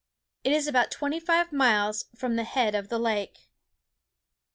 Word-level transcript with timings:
It 0.43 0.51
is 0.51 0.65
about 0.67 0.89
twenty 0.89 1.19
five 1.19 1.51
miles 1.53 2.05
from 2.15 2.35
the 2.35 2.43
head 2.43 2.73
of 2.73 2.89
the 2.89 2.97
lake. 2.97 3.49